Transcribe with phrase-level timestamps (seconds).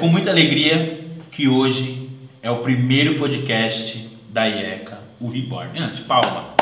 [0.00, 0.98] É com muita alegria
[1.30, 2.08] que hoje
[2.42, 5.78] é o primeiro podcast da IECA, o Reborn.
[5.78, 6.54] Antes, palma.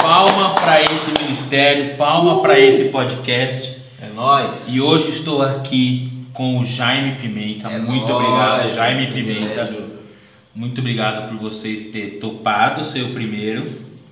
[0.00, 3.76] Palma para esse ministério, palma para esse podcast.
[4.00, 4.68] É nóis.
[4.68, 7.68] E hoje estou aqui com o Jaime Pimenta.
[7.68, 9.64] É Muito nóis, obrigado, é Jaime Pimenta.
[9.64, 9.90] privilégio.
[10.54, 13.62] Muito obrigado por vocês ter topado ser o primeiro.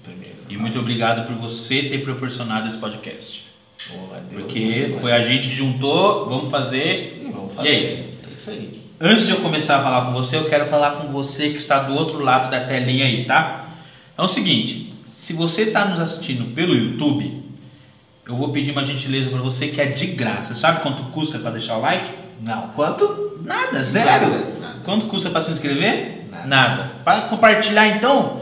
[0.03, 0.34] Primeiro.
[0.48, 3.44] E muito obrigado por você ter proporcionado esse podcast.
[3.91, 7.23] Boa, Porque foi a gente que juntou, vamos fazer.
[7.27, 7.69] E vamos E fazer.
[7.69, 8.02] é isso.
[8.29, 8.83] É isso aí.
[9.01, 11.80] Antes de eu começar a falar com você, eu quero falar com você que está
[11.80, 13.66] do outro lado da telinha aí, tá?
[14.16, 17.42] É o seguinte, se você está nos assistindo pelo YouTube,
[18.27, 20.55] eu vou pedir uma gentileza para você que é de graça.
[20.55, 22.12] Sabe quanto custa para deixar o like?
[22.41, 23.39] Não, quanto?
[23.45, 24.30] Nada, zero.
[24.30, 24.78] Nada, nada.
[24.84, 26.27] Quanto custa para se inscrever?
[26.47, 26.92] Nada.
[27.05, 28.41] Para compartilhar então,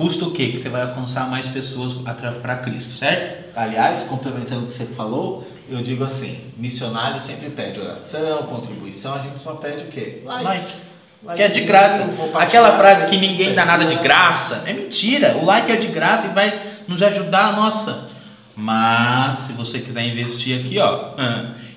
[0.00, 0.48] custa o quê?
[0.48, 3.54] Que você vai alcançar mais pessoas para Cristo, certo?
[3.54, 9.18] Aliás, complementando o que você falou, eu digo assim, missionário sempre pede oração, contribuição, a
[9.18, 10.22] gente só pede o quê?
[10.24, 10.44] Like.
[10.44, 11.36] Like.
[11.36, 12.08] Que é de graça.
[12.34, 15.36] Aquela frase que ninguém dá nada de graça é mentira.
[15.36, 18.08] O like é de graça e vai nos ajudar, nossa.
[18.56, 21.10] Mas se você quiser investir aqui, ó,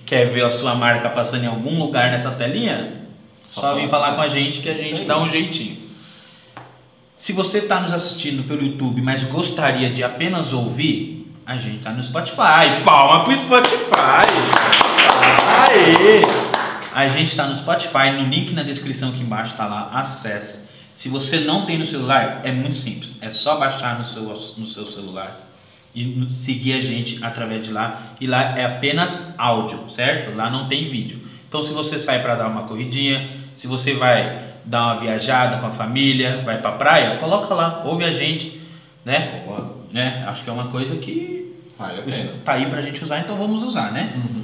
[0.05, 3.03] quer ver a sua marca passando em algum lugar nessa telinha,
[3.43, 5.82] só, Só vem fala falar com a gente que a gente dá um jeitinho.
[7.23, 11.89] Se você está nos assistindo pelo YouTube, mas gostaria de apenas ouvir, a gente está
[11.89, 12.83] no Spotify.
[12.83, 14.27] Palma pro Spotify!
[15.69, 16.19] Aê!
[16.93, 20.67] A gente está no Spotify, no link na descrição aqui embaixo está lá, acesse.
[20.95, 24.23] Se você não tem no celular, é muito simples, é só baixar no seu,
[24.57, 25.49] no seu celular
[25.95, 28.15] e seguir a gente através de lá.
[28.19, 30.35] E lá é apenas áudio, certo?
[30.35, 31.21] Lá não tem vídeo.
[31.47, 35.67] Então, se você sai para dar uma corridinha, se você vai dar uma viajada com
[35.67, 38.61] a família, vai para praia, coloca lá, ouve a gente,
[39.05, 39.41] né?
[39.45, 39.77] Boa.
[39.91, 40.23] né?
[40.27, 42.29] Acho que é uma coisa que Vale pena.
[42.45, 44.13] tá aí pra gente usar, então vamos usar, né?
[44.15, 44.43] Uhum.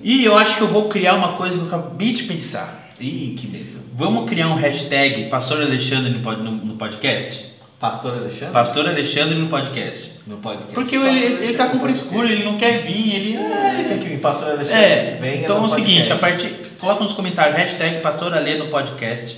[0.00, 2.90] E eu acho que eu vou criar uma coisa que eu acabei de pensar.
[3.00, 3.78] Ih, que medo.
[3.94, 6.20] Vamos criar um hashtag Pastor Alexandre no,
[6.52, 7.48] no- podcast?
[7.80, 8.52] Pastor Alexandre?
[8.52, 10.12] Pastor Alexandre no podcast.
[10.26, 10.72] No podcast.
[10.74, 13.36] Porque Pastor ele, ele, ele tá com frescura, ele não quer vir, ele.
[13.36, 14.84] É, ele tem que vir, Pastor Alexandre.
[14.84, 18.66] É, venha então é o seguinte, a partir, coloca nos comentários hashtag Pastor Ale no
[18.68, 19.36] podcast.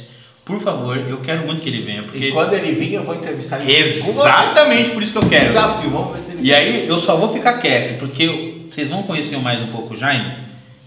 [0.50, 3.14] Por favor, eu quero muito que ele venha, porque E quando ele vir, eu vou
[3.14, 5.46] entrevistar ele exatamente por isso que eu quero.
[5.46, 8.88] Desafio, vamos ver se ele E aí eu só vou ficar quieto, porque eu- vocês
[8.88, 10.32] vão conhecer mais um pouco o Jaime.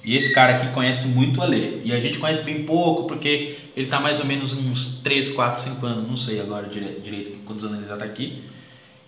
[0.03, 1.77] E esse cara aqui conhece muito o Alê.
[1.85, 5.61] E a gente conhece bem pouco, porque ele tá mais ou menos uns 3, 4,
[5.61, 8.43] 5 anos, não sei agora dire- direito quantos anos ele já tá aqui.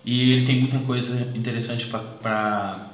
[0.06, 2.88] E ele tem muita coisa interessante pra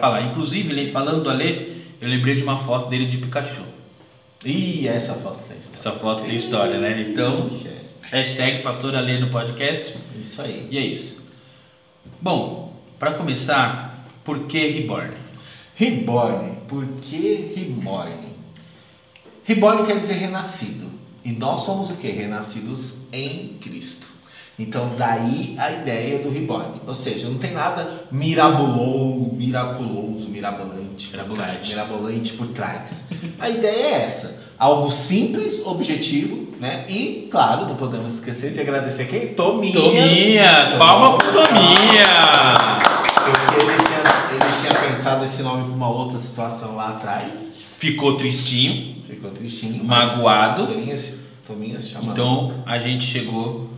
[0.00, 0.22] falar.
[0.22, 1.68] Inclusive, falando do Alê,
[2.00, 3.62] eu lembrei de uma foto dele de Pikachu.
[4.44, 5.78] Ih, essa foto tem história.
[5.78, 7.02] Essa foto tem história, né?
[7.10, 7.50] Então,
[8.02, 9.96] hashtag Pastor Alê no podcast.
[10.20, 10.68] Isso aí.
[10.70, 11.24] E é isso.
[12.20, 15.14] Bom, para começar, por que Reborn?
[15.74, 16.56] Reborn.
[16.68, 18.28] Por que Reborn?
[19.44, 20.90] Reborn quer dizer renascido.
[21.24, 22.08] E nós somos o que?
[22.08, 24.13] Renascidos em Cristo.
[24.58, 26.80] Então daí a ideia do Reborn.
[26.86, 31.68] Ou seja, não tem nada mirabolou, miraculoso, mirabolante, Mirabolante.
[31.70, 33.04] mirabolante por trás.
[33.38, 34.38] A ideia é essa.
[34.56, 36.84] Algo simples, objetivo, né?
[36.88, 39.34] E, claro, não podemos esquecer de agradecer quem?
[39.34, 39.82] Tominhas.
[39.82, 40.70] Tominhas!
[40.78, 42.04] Palma pro Tominha!
[43.24, 44.00] Porque ele tinha,
[44.30, 47.50] ele tinha pensado esse nome para uma outra situação lá atrás.
[47.78, 49.82] Ficou tristinho, Ficou tristinho.
[49.84, 50.62] Magoado.
[50.62, 51.12] mas Tominhas,
[51.46, 52.12] Tominhas chama.
[52.12, 53.68] então a gente chegou.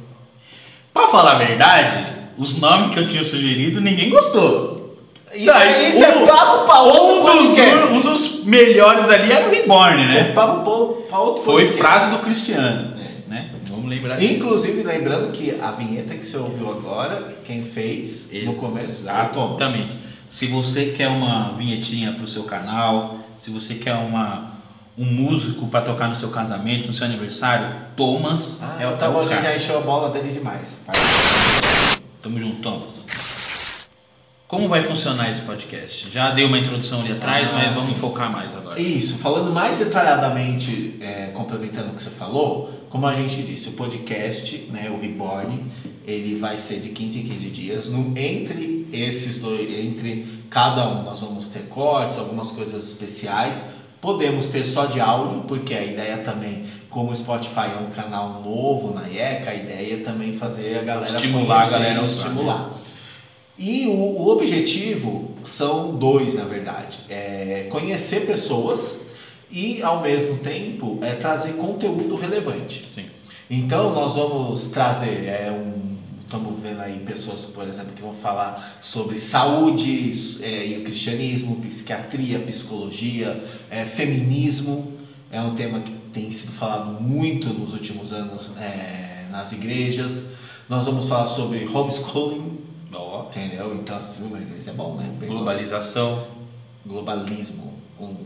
[0.97, 2.07] Pra falar a verdade,
[2.39, 4.97] os nomes que eu tinha sugerido ninguém gostou.
[5.35, 7.87] Isso, Daí, isso é um- papo para outro Um dos, podcast.
[7.93, 10.33] um dos melhores ali era o Reborn, Isso é né?
[10.33, 11.79] papo para outro Foi podcast.
[11.83, 12.95] frase do Cristiano.
[12.99, 13.07] É.
[13.29, 13.51] Né?
[13.69, 14.33] Vamos lembrar disso.
[14.33, 19.03] Inclusive, lembrando que a vinheta que você ouviu agora, quem fez no começo.
[19.03, 19.89] Exatamente.
[20.31, 24.53] Se você quer uma vinhetinha para o seu canal, se você quer uma,
[24.99, 29.11] um músico para tocar no seu casamento, no seu aniversário, Thomas Ah, é o tá
[29.11, 30.75] bom, a gente já encheu a bola dele demais.
[32.23, 33.05] Tamo junto, Thomas.
[34.49, 36.09] Como vai funcionar esse podcast?
[36.11, 37.95] Já dei uma introdução ali atrás, Ah, mas vamos sim.
[37.95, 38.81] focar mais agora.
[38.81, 43.73] Isso, falando mais detalhadamente, é, complementando o que você falou, como a gente disse, o
[43.73, 45.65] podcast, né, o Reborn,
[46.07, 47.89] ele vai ser de 15 em 15 dias.
[47.89, 53.61] No, entre esses dois, entre cada um, nós vamos ter cortes, algumas coisas especiais.
[54.01, 58.43] Podemos ter só de áudio, porque a ideia também, como o Spotify é um canal
[58.43, 62.17] novo na IECA, a ideia é também fazer a galera Estimular conhecer, galera a usar,
[62.17, 62.71] estimular.
[63.59, 66.99] E o, o objetivo são dois, na verdade.
[67.09, 68.99] É conhecer pessoas
[69.51, 72.87] e, ao mesmo tempo, é trazer conteúdo relevante.
[72.95, 73.07] Sim.
[73.49, 75.96] Então, nós vamos trazer é, um
[76.27, 81.57] estamos vendo aí pessoas, por exemplo, que vão falar sobre saúde é, e o cristianismo,
[81.57, 84.93] psiquiatria, psicologia, é, feminismo.
[85.31, 90.25] É um tema que tem sido falado muito nos últimos anos é, nas igrejas.
[90.69, 92.59] Nós vamos falar sobre homeschooling,
[92.93, 93.75] Ó, entendeu?
[93.75, 95.13] Então, assim, o inglês é bom, né?
[95.19, 96.27] Bem globalização.
[96.85, 97.75] Globalismo.
[97.97, 98.17] Com,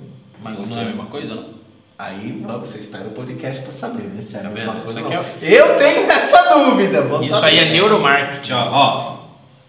[0.42, 1.59] Mas não é a mesma coisa, não?
[2.02, 4.22] Aí, vamos, você espera o podcast para saber, né?
[4.22, 5.12] Se é a Tá mesma coisa não.
[5.42, 7.02] Eu tenho essa dúvida.
[7.02, 7.46] vou Isso saber.
[7.48, 8.68] aí é neuromarketing, ó.
[8.72, 9.18] ó.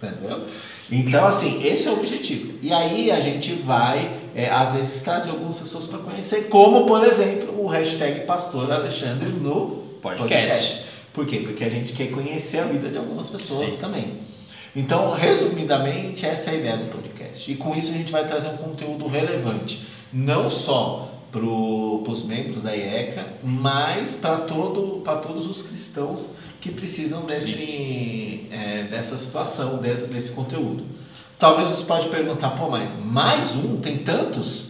[0.02, 0.46] Entendeu?
[0.90, 2.58] Então, assim, esse é o objetivo.
[2.62, 7.04] E aí a gente vai, é, às vezes, trazer algumas pessoas para conhecer, como, por
[7.04, 10.86] exemplo, o hashtag Pastor Alexandre no Podcast.
[11.12, 11.40] Por quê?
[11.40, 13.78] Porque a gente quer conhecer a vida de algumas pessoas Sim.
[13.78, 14.20] também.
[14.74, 17.52] Então, resumidamente, essa é a ideia do podcast.
[17.52, 22.62] E com isso a gente vai trazer um conteúdo relevante, não só para os membros
[22.62, 26.28] da IECA, mas para todo, pra todos os cristãos
[26.60, 30.84] que precisam desse, é, dessa situação, desse, desse conteúdo.
[31.40, 33.78] Talvez você pode perguntar, pô, mas mais um?
[33.78, 34.66] Tem tantos?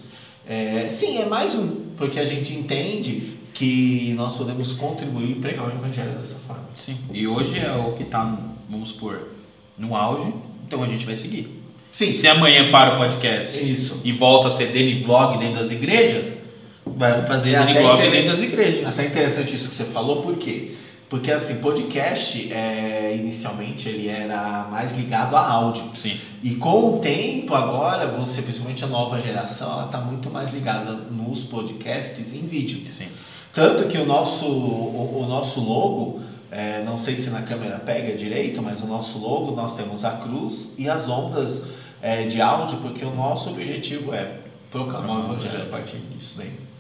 [0.48, 1.68] É, sim, é mais um,
[1.98, 6.64] porque a gente entende que nós podemos contribuir e pregar o evangelho dessa forma.
[6.76, 6.98] Sim.
[7.12, 8.38] E hoje é o que tá,
[8.70, 9.30] vamos supor,
[9.78, 10.34] no auge,
[10.66, 11.62] então a gente vai seguir.
[11.92, 14.00] Sim, Se amanhã para o podcast isso.
[14.04, 16.41] e volta a ser Dani Vlog dentro das igrejas,
[16.86, 18.88] vai fazer É dentro das igrejas.
[18.88, 20.76] Até interessante isso que você falou, por quê?
[21.12, 25.92] Porque assim, podcast, é, inicialmente, ele era mais ligado a áudio.
[25.94, 26.18] Sim.
[26.42, 30.94] E com o tempo agora, você, principalmente a nova geração, ela está muito mais ligada
[30.94, 32.90] nos podcasts em vídeo.
[32.90, 33.10] Sim.
[33.52, 38.16] Tanto que o nosso, o, o nosso logo, é, não sei se na câmera pega
[38.16, 41.62] direito, mas o nosso logo, nós temos a cruz e as ondas
[42.02, 44.36] é, de áudio, porque o nosso objetivo é
[44.72, 46.71] proclamar o evangelho a partir disso daí.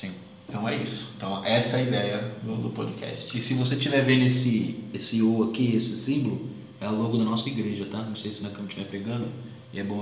[0.00, 0.12] Sim.
[0.48, 1.08] Então é isso.
[1.16, 3.36] Então essa é a ideia do, do podcast.
[3.36, 6.50] E se você estiver vendo esse, esse O aqui, esse símbolo,
[6.80, 7.98] é o logo da nossa igreja, tá?
[7.98, 9.28] Não sei se na câmera estiver pegando.
[9.72, 9.98] E é bom.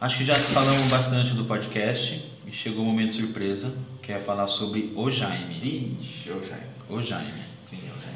[0.00, 4.48] Acho que já falamos bastante do podcast e chegou o momento surpresa, que é falar
[4.48, 5.58] sobre o Jaime.
[5.62, 6.58] Ixi, eu já.
[6.88, 7.30] O Jaime.
[7.70, 8.10] Sim, já.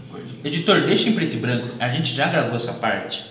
[0.00, 0.40] eu gordinho.
[0.44, 1.76] Editor, deixa em preto e branco.
[1.78, 3.24] A gente já gravou essa parte,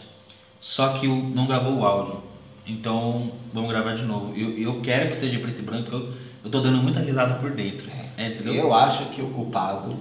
[0.62, 2.24] só que o- não gravou o áudio.
[2.70, 4.34] Então, vamos gravar de novo.
[4.38, 6.14] Eu, eu quero que esteja preto e branco, porque eu,
[6.46, 7.88] eu tô dando muita risada por dentro.
[8.18, 8.54] É, entendeu?
[8.54, 9.96] Eu acho que o culpado.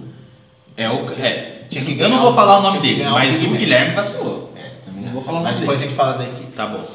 [0.77, 1.09] É o.
[1.09, 1.65] Tinha- É.
[1.67, 3.49] tinha que eu não vou falar o nome dele, mas o.
[3.49, 4.53] Guilherme vacilou.
[4.55, 5.89] É, também Não vou falar o Mas nome depois a dele.
[5.89, 6.51] gente fala da equipe.
[6.53, 6.85] Tá bom.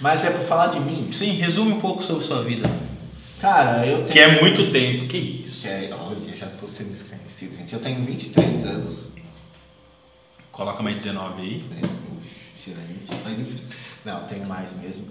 [0.00, 1.10] Mas é pra falar de mim.
[1.12, 2.68] Sim, resume um pouco sobre sua vida.
[3.40, 4.08] Cara, eu tenho.
[4.08, 5.66] Que é muito tempo, que isso.
[5.66, 7.72] É, olha, já tô sendo escarnecido, gente.
[7.72, 9.08] Eu tenho 23 anos.
[10.50, 11.64] Coloca mais 19 aí.
[11.70, 11.80] né?
[12.62, 13.60] Silêncio, mas enfim.
[14.04, 15.06] Não, tenho mais mesmo.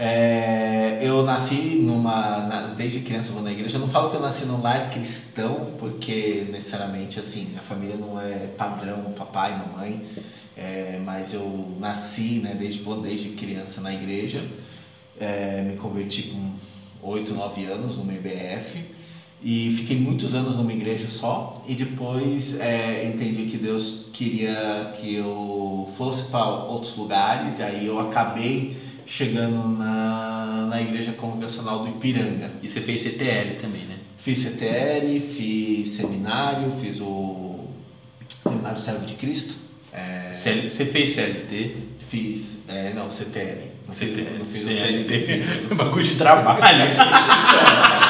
[0.00, 2.38] É, eu nasci numa.
[2.46, 3.76] na- desde criança eu vou na igreja.
[3.76, 8.20] Eu não falo que eu nasci num lar cristão, porque necessariamente assim, a família não
[8.20, 10.06] é padrão, papai, mamãe.
[10.56, 14.44] É, mas eu nasci, né, desde, vou desde criança na igreja.
[15.18, 16.52] É, me converti com
[17.02, 18.84] 8, 9 anos no IBF.
[19.42, 21.62] E fiquei muitos anos numa igreja só.
[21.66, 27.58] E depois é, entendi que Deus queria que eu fosse para outros lugares.
[27.58, 28.76] E aí eu acabei
[29.06, 32.50] chegando na, na igreja congregacional do Ipiranga.
[32.62, 33.94] E você fez CTL também, né?
[34.16, 37.60] Fiz CTL, fiz seminário, fiz o
[38.42, 39.56] Seminário Servo de Cristo.
[39.92, 41.76] É, CL Você fez CLT?
[42.10, 43.70] fiz, é, não, CTL.
[43.86, 44.38] Não fiz, CTL.
[44.38, 45.20] não fiz o CLT.
[45.20, 46.58] fiz o- Bagulho de trabalho.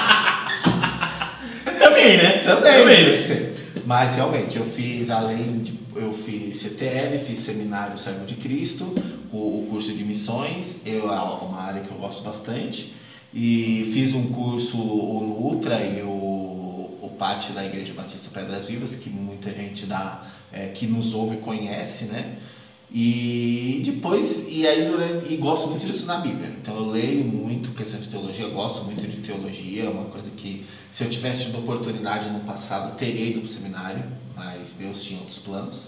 [2.08, 2.38] também, né?
[2.42, 3.16] Também, Também.
[3.16, 3.54] né?
[3.84, 5.78] Mas realmente, eu fiz, além de.
[5.94, 8.94] Eu fiz CTL, fiz Seminário Servo de Cristo,
[9.32, 12.94] o, o curso de missões, eu, é uma área que eu gosto bastante.
[13.34, 16.06] E fiz um curso, o Nutra e o,
[17.02, 20.22] o PAT da Igreja Batista Pedras Vivas, que muita gente dá,
[20.52, 22.36] é, que nos ouve conhece, né?
[22.90, 24.88] E depois, e aí
[25.28, 26.56] e gosto muito disso na Bíblia.
[26.60, 30.64] Então eu leio muito questão de teologia, gosto muito de teologia, é uma coisa que
[30.90, 34.04] se eu tivesse tido oportunidade no passado, teria ido para o seminário,
[34.34, 35.86] mas Deus tinha outros planos.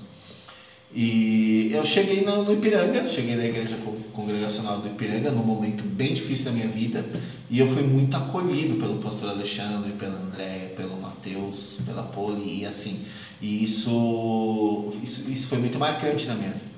[0.92, 5.84] E eu cheguei no, no Ipiranga, cheguei na igreja con- congregacional do Ipiranga num momento
[5.84, 7.06] bem difícil da minha vida
[7.48, 12.66] e eu fui muito acolhido pelo pastor Alexandre, pelo André, pelo Mateus, pela Poli e
[12.66, 13.04] assim.
[13.40, 16.70] E isso, isso, isso foi muito marcante na minha vida.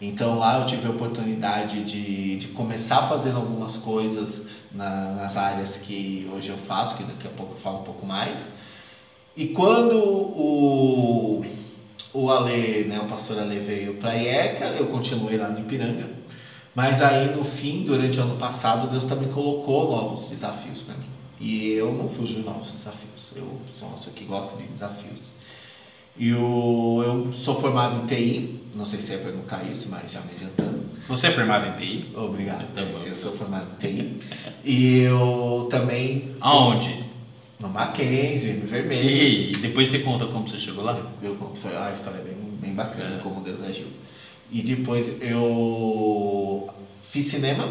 [0.00, 4.42] Então lá eu tive a oportunidade de, de começar fazendo algumas coisas
[4.72, 8.06] na- nas áreas que hoje eu faço, que daqui a pouco eu falo um pouco
[8.06, 8.48] mais.
[9.36, 11.44] E quando o,
[12.14, 16.08] o Ale, né, o pastor Ale veio para IECA, eu continuei lá no Ipiranga.
[16.74, 21.06] Mas aí no fim, durante o ano passado, Deus também colocou novos desafios para mim.
[21.38, 23.32] E eu não fujo de novos desafios.
[23.34, 25.20] Eu sou uma pessoa que gosta de desafios.
[26.18, 30.20] E o, eu sou formado em TI, não sei se ia perguntar isso, mas já
[30.20, 30.80] me adiantando.
[31.08, 32.08] Você é formado em TI?
[32.14, 32.72] Obrigado.
[32.74, 33.02] Tá bom.
[33.04, 34.16] eu sou formado em TI.
[34.64, 36.34] E eu também.
[36.40, 37.04] Aonde?
[37.58, 39.08] No Mackenzie, M Vermelho.
[39.10, 40.98] E depois você conta como você chegou lá?
[41.22, 43.18] Eu conto, foi uma história bem, bem bacana, É.
[43.20, 43.86] como Deus agiu.
[44.52, 46.68] E depois eu
[47.08, 47.68] fiz cinema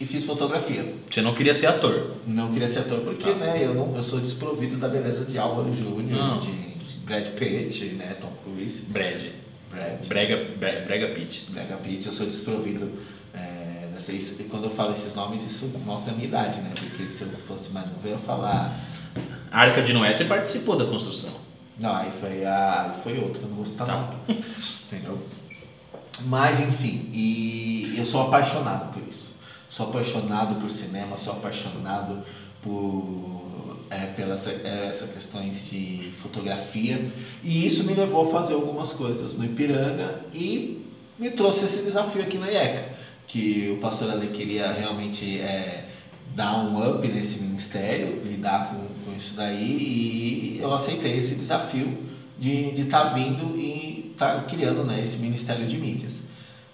[0.00, 0.94] e fiz fotografia.
[1.10, 2.12] Você não queria ser ator.
[2.26, 3.36] Não queria ser ator porque, Tá.
[3.36, 6.73] né, eu, não, eu sou desprovido da beleza de Álvaro Júnior, de
[7.04, 9.22] Brad Pitt, né, Tom Cruise, Brad.
[9.70, 11.50] Brad, Brega, Bre- Brega Pitt.
[11.50, 12.90] Brad Pitt, eu sou desprovido
[13.34, 17.08] é, isso, e quando eu falo esses nomes, isso mostra a minha idade, né, porque
[17.08, 18.78] se eu fosse mais novo, eu ia falar...
[19.50, 21.32] Arca de Noé, você participou da construção.
[21.78, 23.96] Não, aí foi, a, aí foi outro, eu não vou citar Tá.
[23.96, 24.44] nome,
[24.86, 25.20] entendeu?
[26.22, 29.32] Mas, enfim, e eu sou apaixonado por isso.
[29.68, 32.22] Sou apaixonado por cinema, sou apaixonado
[32.62, 33.43] por
[33.90, 37.10] é, pelas é, essas questões de fotografia.
[37.42, 40.84] E isso me levou a fazer algumas coisas no Ipiranga e
[41.18, 42.88] me trouxe esse desafio aqui na IECA,
[43.26, 45.88] que o pastor Ale queria realmente é,
[46.34, 51.98] dar um up nesse ministério, lidar com, com isso daí, e eu aceitei esse desafio
[52.38, 56.22] de estar vindo e estar criando né, esse ministério de mídias.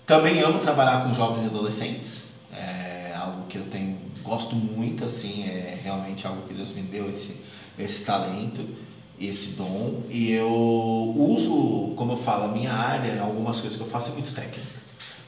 [0.06, 3.89] Também amo trabalhar com jovens e adolescentes, é algo que eu tenho,
[4.30, 7.34] gosto muito, assim, é realmente algo que Deus me deu esse,
[7.76, 8.64] esse talento,
[9.20, 10.48] esse dom, e eu
[11.18, 14.80] uso, como eu falo, a minha área, algumas coisas que eu faço é muito técnica.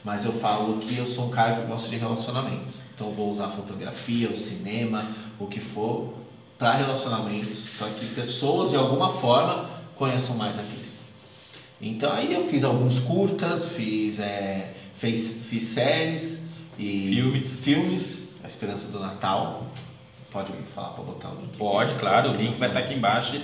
[0.05, 2.81] Mas eu falo que eu sou um cara que gosta de relacionamentos.
[2.95, 5.05] Então eu vou usar a fotografia, o cinema,
[5.39, 6.13] o que for,
[6.57, 10.97] para relacionamentos, para que pessoas de alguma forma conheçam mais a Cristo.
[11.81, 16.39] Então aí eu fiz alguns curtas, fiz, é, fez, fiz séries
[16.77, 17.59] e Filmes.
[17.59, 19.65] filmes, A Esperança do Natal.
[20.31, 21.49] Pode falar para botar o link?
[21.49, 21.57] aqui?
[21.57, 23.39] Pode, claro, o link vai estar aqui embaixo.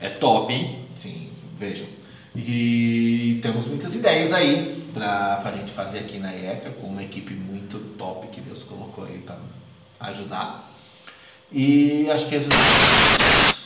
[0.00, 0.86] É top, hein?
[0.96, 1.86] Sim, vejam.
[2.34, 7.34] E temos muitas ideias aí para a gente fazer aqui na IECA, com uma equipe
[7.34, 9.36] muito top que Deus colocou aí para
[10.00, 10.70] ajudar.
[11.52, 13.62] E acho que resultados.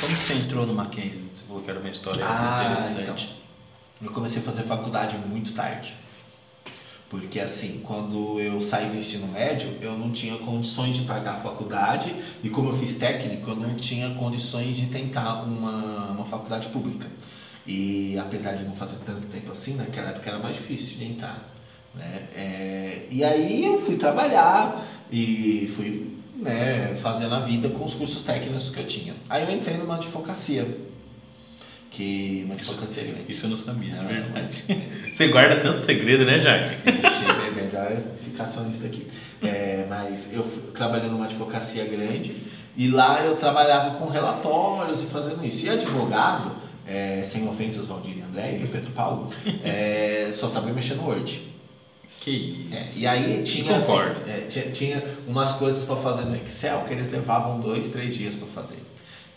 [0.00, 1.30] Como você entrou no Mackenzie?
[1.34, 3.36] Você falou que era uma história Ah, interessante.
[4.02, 5.94] Eu comecei a fazer faculdade muito tarde.
[7.08, 11.36] Porque assim, quando eu saí do ensino médio, eu não tinha condições de pagar a
[11.36, 16.68] faculdade e como eu fiz técnico, eu não tinha condições de tentar uma, uma faculdade
[16.68, 17.06] pública.
[17.64, 21.48] E apesar de não fazer tanto tempo assim, naquela época era mais difícil de entrar.
[21.94, 22.28] Né?
[22.34, 28.22] É, e aí eu fui trabalhar e fui né, fazendo a vida com os cursos
[28.22, 29.14] técnicos que eu tinha.
[29.28, 30.86] Aí eu entrei numa advocacia.
[31.96, 33.32] Que grande.
[33.32, 34.64] Isso eu não sabia, Não, é verdade.
[35.10, 36.36] Você guarda tanto segredo, né?
[36.36, 39.06] Ixi, é melhor ficar só nisso daqui.
[39.42, 40.42] É, mas eu
[40.74, 42.36] trabalhei numa advocacia grande
[42.76, 45.64] e lá eu trabalhava com relatórios e fazendo isso.
[45.64, 49.30] E advogado, é, sem ofensas, Valdir e André e Pedro Paulo,
[49.64, 51.40] é, só sabia mexer no Word.
[52.20, 52.76] Que isso.
[52.76, 56.92] É, e aí tinha, assim, é, tinha, tinha umas coisas para fazer no Excel que
[56.92, 58.76] eles levavam dois, três dias para fazer.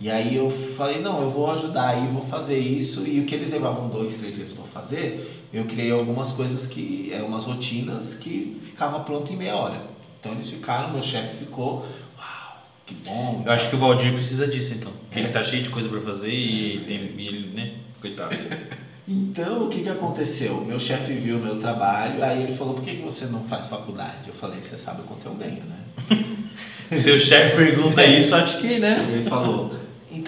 [0.01, 3.05] E aí eu falei, não, eu vou ajudar aí, vou fazer isso.
[3.05, 7.11] E o que eles levavam dois, três dias para fazer, eu criei algumas coisas que,
[7.13, 9.81] é, umas rotinas que ficava pronto em meia hora.
[10.19, 11.85] Então eles ficaram, meu chefe ficou,
[12.17, 13.43] uau, que bom.
[13.45, 14.91] Eu acho que o Valdir precisa disso, então.
[15.11, 17.73] Ele tá cheio de coisa pra fazer e, tem, ele, né?
[17.99, 18.37] Coitado.
[19.11, 20.63] Então, o que, que aconteceu?
[20.63, 23.65] Meu chefe viu o meu trabalho, aí ele falou, por que, que você não faz
[23.65, 24.27] faculdade?
[24.27, 26.19] Eu falei, você sabe quanto eu ganho, né?
[26.95, 29.07] Seu chefe pergunta isso, acho que, né?
[29.11, 29.73] Ele falou,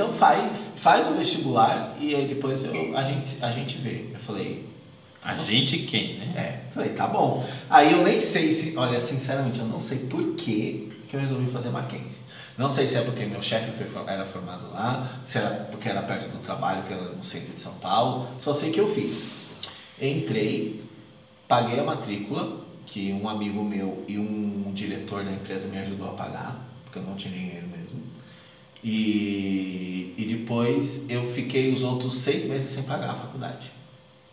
[0.01, 4.05] então faz, faz o vestibular e aí depois eu, a, gente, a gente vê.
[4.11, 4.65] Eu falei,
[5.23, 6.33] A gente quem, né?
[6.35, 7.47] é, falei, tá bom.
[7.69, 11.69] Aí eu nem sei se, olha, sinceramente, eu não sei por que eu resolvi fazer
[11.69, 12.19] Mackenzie.
[12.57, 13.71] Não sei se é porque meu chefe
[14.07, 17.61] era formado lá, se era porque era perto do trabalho, que era no centro de
[17.61, 18.27] São Paulo.
[18.39, 19.29] Só sei que eu fiz.
[20.01, 20.81] Entrei,
[21.47, 26.13] paguei a matrícula, que um amigo meu e um diretor da empresa me ajudou a
[26.13, 28.01] pagar, porque eu não tinha dinheiro mesmo.
[28.83, 33.71] E, e depois eu fiquei os outros seis meses sem pagar a faculdade.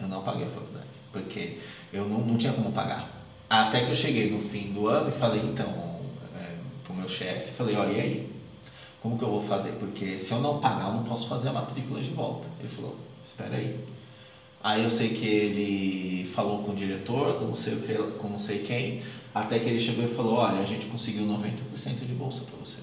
[0.01, 1.59] Eu não paguei a faculdade, porque
[1.93, 3.11] eu não, não tinha como pagar.
[3.49, 6.01] Até que eu cheguei no fim do ano e falei, então,
[6.37, 8.33] é, pro meu chefe, falei, ó, e aí?
[9.01, 9.73] Como que eu vou fazer?
[9.73, 12.49] Porque se eu não pagar, eu não posso fazer a matrícula de volta.
[12.59, 13.79] Ele falou, espera aí.
[14.63, 18.29] Aí eu sei que ele falou com o diretor, com não sei, o que, com
[18.29, 19.03] não sei quem,
[19.33, 22.79] até que ele chegou e falou, olha, a gente conseguiu 90% de bolsa para você.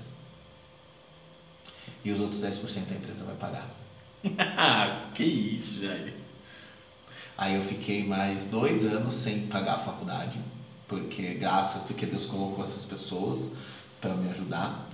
[2.05, 3.67] E os outros 10% a empresa vai pagar.
[5.15, 6.13] Que isso, Jaime.
[7.38, 10.39] Aí eu fiquei mais dois anos sem pagar a faculdade,
[10.88, 13.51] porque graças, porque Deus colocou essas pessoas
[14.00, 14.88] para me ajudar.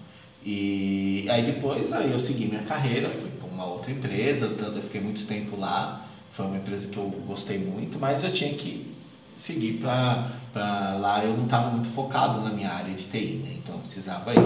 [0.44, 5.02] E aí depois aí eu segui minha carreira, fui para uma outra empresa, eu fiquei
[5.02, 8.91] muito tempo lá, foi uma empresa que eu gostei muito, mas eu tinha que
[9.42, 11.24] seguir para lá.
[11.24, 13.56] Eu não estava muito focado na minha área de TI, né?
[13.58, 14.40] então eu precisava ir.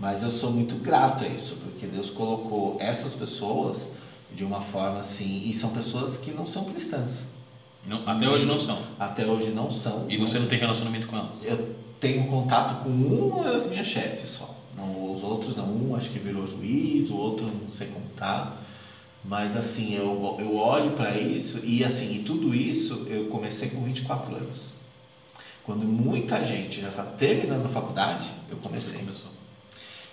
[0.00, 3.88] Mas eu sou muito grato a isso, porque Deus colocou essas pessoas
[4.34, 7.22] de uma forma assim, e são pessoas que não são cristãs.
[7.86, 8.78] Não, até hoje não são.
[8.98, 10.06] Até hoje não são.
[10.08, 11.44] E você não tem relacionamento com elas?
[11.44, 14.54] Eu tenho contato com uma das minhas chefes só.
[14.76, 15.66] Não, os outros não.
[15.66, 18.56] Um acho que virou juiz, o outro não sei como tá.
[19.24, 23.82] Mas assim, eu, eu olho para isso e assim, e tudo isso eu comecei com
[23.82, 24.74] 24 anos.
[25.64, 29.00] Quando muita gente já está terminando a faculdade, eu comecei.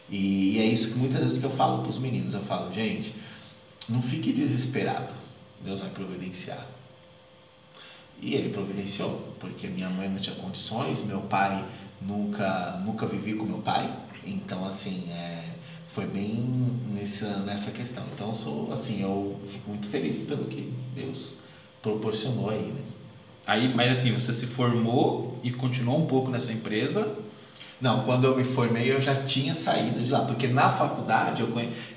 [0.10, 2.72] E, e é isso que muitas vezes que eu falo para os meninos, eu falo,
[2.72, 3.14] gente,
[3.88, 5.14] não fique desesperado,
[5.62, 6.66] Deus vai providenciar.
[8.22, 11.66] E ele providenciou, porque minha mãe não tinha condições, meu pai
[12.00, 13.94] nunca nunca vivi com meu pai,
[14.26, 15.44] então assim, é,
[15.94, 16.46] foi bem
[16.94, 18.04] nessa, nessa questão.
[18.14, 21.36] Então eu sou assim, eu fico muito feliz pelo que Deus
[21.82, 22.82] proporcionou aí, né?
[23.46, 27.18] Aí, mas assim, você se formou e continuou um pouco nessa empresa?
[27.82, 31.50] Não, quando eu me formei eu já tinha saído de lá, porque na faculdade eu,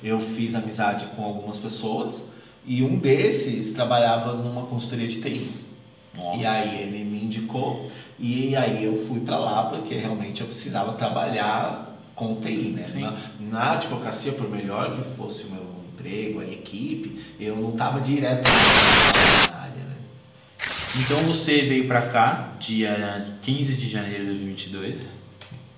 [0.03, 2.25] eu fiz amizade com algumas pessoas
[2.67, 5.51] e um desses trabalhava numa consultoria de TI.
[6.17, 6.39] Nossa.
[6.39, 10.95] E aí ele me indicou e aí eu fui para lá porque realmente eu precisava
[10.95, 12.87] trabalhar com né?
[12.95, 18.01] Na, na, advocacia, por melhor que fosse o meu emprego, a equipe, eu não estava
[18.01, 18.49] direto
[19.51, 19.97] na área, né?
[21.01, 25.23] Então você veio para cá dia 15 de janeiro de 2022.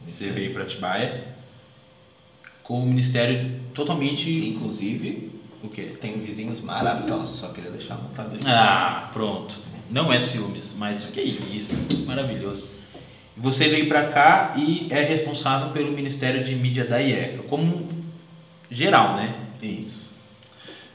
[0.06, 1.36] Você veio para Atibaia
[2.62, 8.46] com o ministério totalmente inclusive o que tem vizinhos maravilhosos, só queria deixar montado isso.
[8.46, 9.56] Ah, pronto.
[9.90, 11.76] Não é ciúmes, mas o que é isso?
[12.06, 12.75] Maravilhoso.
[13.38, 17.86] Você veio para cá e é responsável pelo Ministério de Mídia da IECA, como
[18.70, 19.34] geral, né?
[19.60, 20.10] Isso.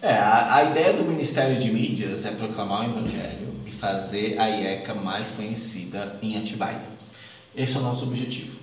[0.01, 4.49] É, a, a ideia do Ministério de Mídias é proclamar o Evangelho e fazer a
[4.49, 6.81] IECA mais conhecida em Atibaia.
[7.55, 8.57] Esse é o nosso objetivo.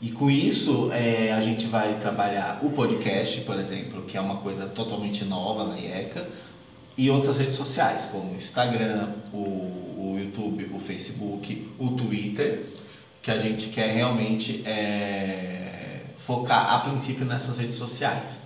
[0.00, 4.36] E com isso, é, a gente vai trabalhar o podcast, por exemplo, que é uma
[4.36, 6.28] coisa totalmente nova na IECA,
[6.96, 12.66] e outras redes sociais, como o Instagram, o, o YouTube, o Facebook, o Twitter
[13.26, 18.38] que a gente quer realmente é, focar a princípio nessas redes sociais.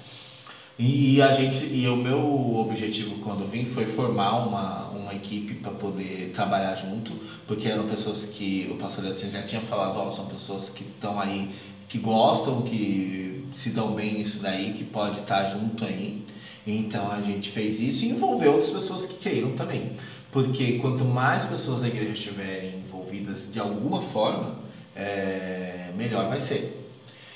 [0.78, 5.70] E a gente e o meu objetivo quando vim foi formar uma, uma equipe para
[5.72, 7.12] poder trabalhar junto,
[7.46, 11.20] porque eram pessoas que o pastor assim, já tinha falado, oh, são pessoas que estão
[11.20, 11.50] aí,
[11.86, 16.24] que gostam, que se dão bem nisso daí, que pode estar junto aí.
[16.66, 19.92] Então a gente fez isso e envolveu outras pessoas que queiram também.
[20.32, 24.69] Porque quanto mais pessoas da igreja estiverem envolvidas de alguma forma,
[25.00, 26.76] é, melhor vai ser.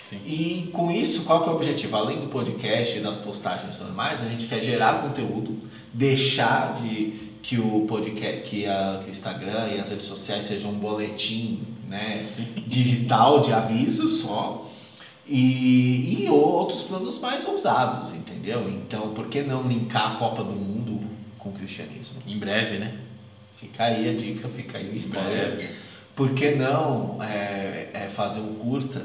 [0.09, 0.21] Sim.
[0.27, 1.97] E com isso, qual que é o objetivo?
[1.97, 5.59] Além do podcast e das postagens normais, a gente quer gerar conteúdo,
[5.93, 10.71] deixar de que o podcast, que, a, que o Instagram e as redes sociais sejam
[10.71, 12.23] um boletim né,
[12.67, 14.71] digital de aviso só.
[15.27, 18.69] E, e outros planos mais ousados, entendeu?
[18.69, 21.01] Então, por que não linkar a Copa do Mundo
[21.39, 22.21] com o cristianismo?
[22.27, 22.99] Em breve, né?
[23.57, 25.57] Fica aí a dica, fica aí o spoiler
[26.15, 29.05] por que não é, é fazer um curta,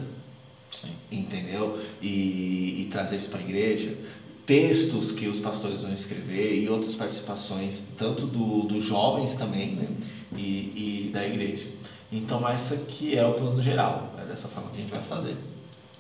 [0.72, 0.92] Sim.
[1.12, 1.80] entendeu?
[2.02, 3.94] E, e trazer isso para a igreja.
[4.46, 9.88] Textos que os pastores vão escrever e outras participações, tanto dos do jovens também, né?
[10.36, 11.68] E, e da igreja.
[12.12, 14.14] Então, essa aqui é o plano geral.
[14.20, 15.36] É dessa forma que a gente vai fazer.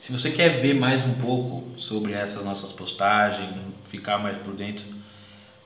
[0.02, 3.54] Se você quer ver mais um pouco sobre essas nossas postagens,
[3.88, 4.86] ficar mais por dentro,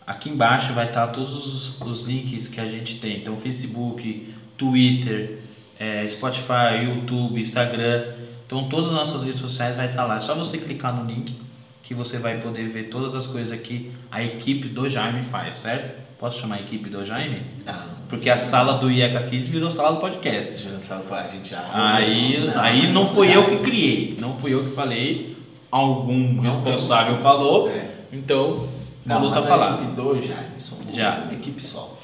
[0.06, 3.20] aqui embaixo vai estar todos os, os links que a gente tem.
[3.20, 5.40] Então, Facebook, Twitter,
[5.80, 8.14] é, Spotify, YouTube, Instagram.
[8.46, 10.18] Então todas as nossas redes sociais vai estar lá.
[10.18, 11.36] É só você clicar no link
[11.82, 16.02] que você vai poder ver todas as coisas que a equipe do Jaime faz, certo?
[16.18, 17.42] Posso chamar a equipe do Jaime?
[17.68, 20.64] Ah, Porque a sala do IECA Kids virou sala do podcast.
[20.64, 21.70] Virou sala do a gente já.
[21.74, 25.36] Aí não, aí não fui eu que criei, não fui eu que falei,
[25.70, 27.70] algum responsável falou.
[27.70, 27.90] É.
[28.14, 28.70] Então,
[29.06, 29.80] falou tá falando.
[29.80, 31.24] A equipe do Jaime, somos já.
[31.26, 31.98] uma equipe só.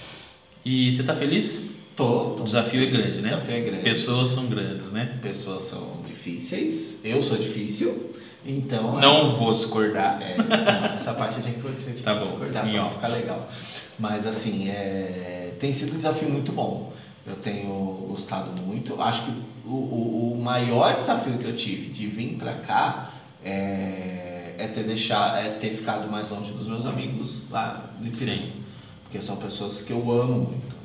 [0.66, 1.70] E você tá feliz?
[2.00, 2.44] Tô, tô.
[2.44, 3.22] O desafio é grande, né?
[3.24, 3.84] Desafio é grande.
[3.84, 5.20] Pessoas são grandes, né?
[5.22, 6.98] Pessoas são difíceis.
[7.04, 8.14] Eu sou difícil.
[8.46, 8.98] Então.
[9.02, 10.18] Não vou discordar.
[10.22, 12.22] É, não, essa parte a gente ser tá bom.
[12.22, 13.50] discordar, só pra ficar legal.
[14.00, 16.94] Mas assim, é, tem sido um desafio muito bom.
[17.28, 19.00] Eu tenho gostado muito.
[19.02, 19.32] Acho que
[19.66, 23.12] o, o, o maior desafio que eu tive de vir para cá
[23.44, 28.54] é, é, ter deixar, é ter ficado mais longe dos meus amigos lá no Ipiranga.
[29.04, 30.79] Porque são pessoas que eu amo muito.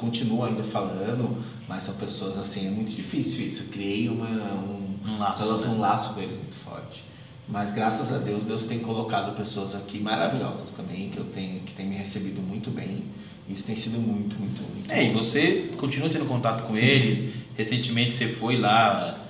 [0.00, 1.36] E continuo ainda falando,
[1.68, 3.64] mas são pessoas assim, é muito difícil isso.
[3.64, 5.68] Eu criei uma, um, um, laço, né?
[5.68, 7.04] um laço com eles muito forte.
[7.46, 11.74] Mas graças a Deus, Deus tem colocado pessoas aqui maravilhosas também, que eu tenho, que
[11.74, 13.04] tem me recebido muito bem.
[13.48, 15.18] Isso tem sido muito, muito, muito É, e bom.
[15.18, 16.86] você continua tendo contato com Sim.
[16.86, 17.34] eles.
[17.56, 19.26] Recentemente você foi lá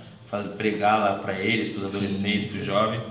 [0.57, 3.03] pregar lá para eles, para os adolescentes, para os jovens.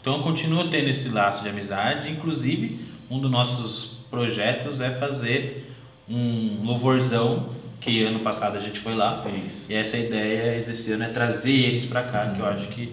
[0.00, 2.10] Então continua tendo esse laço de amizade.
[2.10, 5.65] Inclusive, um dos nossos projetos é fazer
[6.08, 7.48] um louvorzão,
[7.80, 9.24] que ano passado a gente foi lá.
[9.26, 9.70] É isso.
[9.70, 12.92] E essa ideia desse ano é trazer eles para cá, que eu acho que,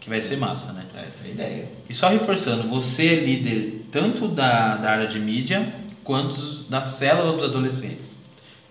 [0.00, 0.84] que vai ser massa, né?
[0.94, 1.68] Essa é a ideia.
[1.88, 7.34] E só reforçando, você é líder tanto da, da área de mídia quanto da célula
[7.34, 8.18] dos adolescentes.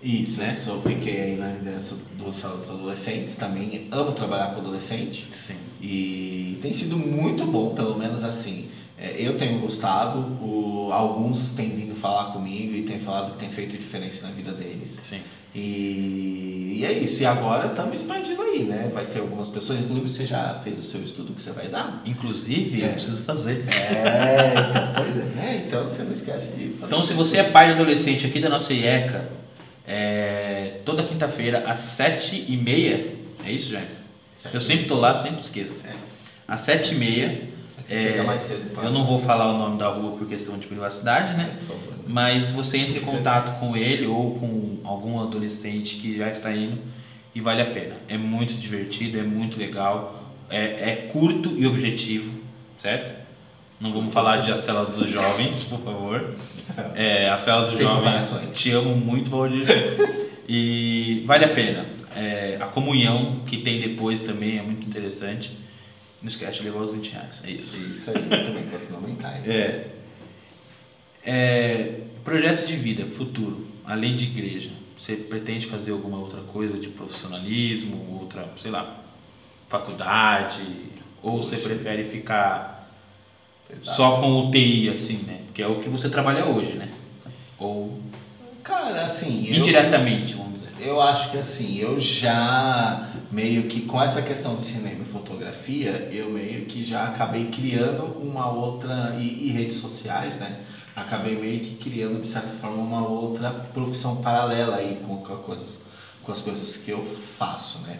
[0.01, 0.49] Isso, Né?
[0.49, 5.27] eu só fiquei aí na liderança do Salão dos Adolescentes, também amo trabalhar com adolescente.
[5.45, 5.55] Sim.
[5.81, 8.69] E tem sido muito bom, pelo menos assim.
[9.01, 13.49] É, Eu tenho gostado, o- alguns têm vindo falar comigo e têm falado que tem
[13.49, 14.97] feito diferença na vida deles.
[15.01, 15.21] Sim.
[15.55, 17.21] E, e é isso.
[17.21, 18.89] E agora estamos expandindo aí, né?
[18.93, 22.01] Vai ter algumas pessoas, inclusive você já fez o seu estudo que você vai dar?
[22.05, 22.87] Inclusive, É.
[22.87, 23.63] eu preciso fazer.
[23.69, 25.21] É, então, pois é.
[25.21, 28.39] É, então você não esquece de fazer Então, se você é pai de adolescente aqui
[28.39, 29.29] da nossa IECA,
[29.87, 33.07] é, toda quinta-feira, às sete e meia,
[33.45, 33.87] é isso, Jair?
[34.35, 35.83] Sete Eu sempre tô lá, sempre esqueço.
[35.87, 35.93] É.
[36.47, 37.41] Às sete e meia,
[37.91, 38.83] É você chega mais cedo, pá.
[38.83, 41.57] eu não vou falar o nome da rua por questão de privacidade, né?
[41.59, 41.93] Por favor.
[42.07, 46.79] Mas você entra em contato com ele ou com algum adolescente que já está indo
[47.33, 47.95] e vale a pena.
[48.07, 52.31] É muito divertido, é muito legal, é, é curto e objetivo,
[52.79, 53.13] certo?
[53.79, 56.35] Não vamos falar de a cela dos jovens, por favor.
[56.95, 59.65] É, a cela dos Sem jovens, te amo muito, Valdir.
[60.47, 61.85] E vale a pena.
[62.15, 65.55] É, a comunhão que tem depois também é muito interessante.
[66.21, 67.81] Não esquece de levar os 20 reais, é isso.
[67.81, 69.49] Isso aí, também com as mentais.
[69.49, 69.87] É.
[71.23, 74.71] É, projeto de vida, futuro, além de igreja.
[74.99, 78.99] Você pretende fazer alguma outra coisa de profissionalismo, outra, sei lá,
[79.69, 80.61] faculdade?
[81.23, 81.69] Ou você Poxa.
[81.69, 82.91] prefere ficar
[83.71, 83.95] Exato.
[83.95, 85.41] só com UTI, assim, né?
[85.53, 86.89] Que é o que você trabalha hoje, né?
[87.57, 87.99] Ou
[88.63, 90.58] Cara, assim, eu, indiretamente, vamos dizer.
[90.81, 96.09] Eu acho que assim, eu já meio que com essa questão de cinema e fotografia,
[96.11, 100.61] eu meio que já acabei criando uma outra, e, e redes sociais, né?
[100.95, 105.41] Acabei meio que criando, de certa forma, uma outra profissão paralela aí com, com, as
[105.45, 105.79] coisas,
[106.23, 107.99] com as coisas que eu faço, né?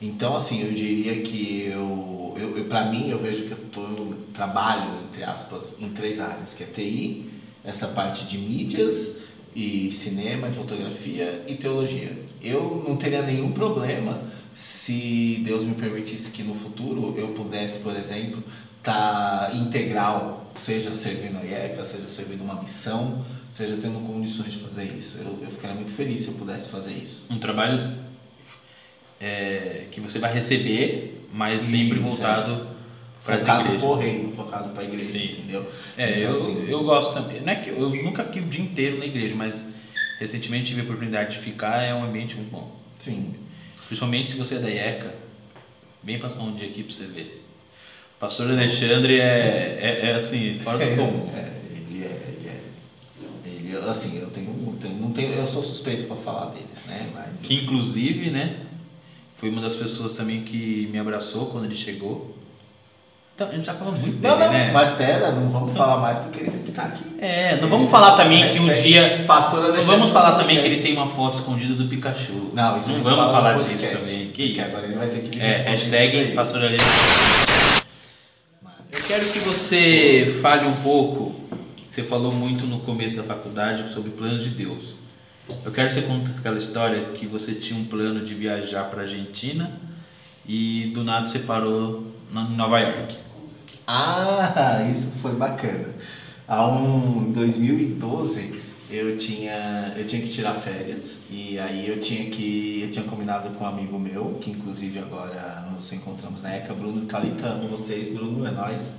[0.00, 3.80] Então, assim, eu diria que eu, eu, eu para mim, eu vejo que eu tô,
[3.80, 7.30] eu trabalho, entre aspas, em três áreas, que é TI,
[7.64, 9.17] essa parte de mídias,
[9.58, 12.16] e cinema, e fotografia e teologia.
[12.40, 14.22] Eu não teria nenhum problema
[14.54, 18.40] se Deus me permitisse que no futuro eu pudesse, por exemplo,
[18.78, 24.84] estar integral, seja servindo a IECA, seja servindo uma missão, seja tendo condições de fazer
[24.84, 25.18] isso.
[25.18, 27.24] Eu, eu ficaria muito feliz se eu pudesse fazer isso.
[27.28, 27.96] Um trabalho
[29.20, 32.77] é, que você vai receber, mas sempre voltado
[33.20, 35.32] Focado pro reino, focado pra igreja, Sim.
[35.32, 35.70] entendeu?
[35.96, 37.40] É, Então, eu, assim, eu gosto também.
[37.40, 39.54] Não é que eu nunca fiquei o dia inteiro na igreja, mas
[40.18, 42.76] recentemente tive a oportunidade de ficar, é um ambiente muito bom.
[42.98, 43.34] Sim.
[43.86, 45.14] Principalmente se você é da IECA,
[46.02, 47.44] vem passar um dia aqui pra você ver.
[48.16, 51.28] O pastor Alexandre é, é, é assim, fora do comum.
[51.34, 52.60] É, ele é, ele é.
[53.46, 54.48] Ele, assim, eu tenho,
[55.00, 57.10] não tenho, eu sou suspeito pra falar deles, né?
[57.14, 58.56] Mas Que inclusive, né,
[59.36, 62.36] foi uma das pessoas também que me abraçou quando ele chegou.
[63.38, 64.72] Então, a gente já falou muito dele, Não, não, né?
[64.72, 67.04] mas pera, não vamos falar mais porque ele tem que estar aqui.
[67.20, 69.22] É, não vamos falar também que um dia.
[69.28, 72.50] Pastor Não Alexandre vamos falar também que ele tem uma foto escondida do Pikachu.
[72.52, 74.28] Não, isso não vamos fala falar podcast, disso também.
[74.32, 74.60] Que isso?
[74.60, 76.32] agora ele vai ter que me É, hashtag.
[76.34, 76.92] Pastor Alexandre.
[78.90, 81.40] Eu quero que você fale um pouco.
[81.88, 84.96] Você falou muito no começo da faculdade sobre planos de Deus.
[85.64, 89.02] Eu quero que você conte aquela história que você tinha um plano de viajar para
[89.02, 89.70] Argentina
[90.44, 93.27] e do nada você parou em Nova York.
[93.90, 95.94] Ah, isso foi bacana.
[96.46, 102.28] Há um, em 2012 eu tinha, eu tinha que tirar férias e aí eu tinha
[102.28, 106.74] que eu tinha combinado com um amigo meu, que inclusive agora nos encontramos na ECA,
[106.74, 108.92] Bruno Calita, vocês, Bruno é nós,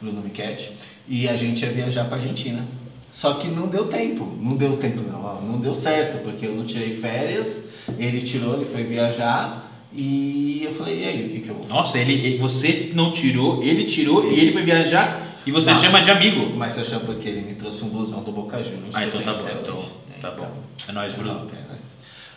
[0.00, 0.72] Bruno Miquete,
[1.06, 2.66] e a gente ia viajar para Argentina.
[3.12, 6.64] Só que não deu tempo, não deu tempo não, não deu certo, porque eu não
[6.64, 7.62] tirei férias,
[7.96, 11.62] ele tirou, ele foi viajar e eu falei, e aí, o que que eu vou
[11.64, 11.74] fazer?
[11.74, 15.80] Nossa, ele, você não tirou, ele tirou e ele foi viajar e você Não.
[15.80, 16.54] chama de amigo.
[16.56, 18.94] Mas eu chamo porque ele me trouxe um blusão do Boca Juniors.
[18.94, 19.82] Ah, que eu então tá bom, então, tá
[20.18, 20.50] Então, bom.
[20.88, 21.46] É nóis, Bruno.
[21.46, 21.62] então.